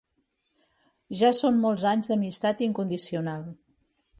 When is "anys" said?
1.91-2.11